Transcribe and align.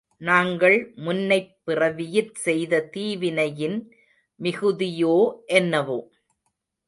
நாங்கள் 0.21 0.77
முன்னைப் 0.95 1.51
பிறவியிற் 1.65 2.31
செய்த 2.37 2.81
தீவினையின் 2.93 3.77
மிகுதியோ 4.39 5.15
என்னவோ? 5.53 5.99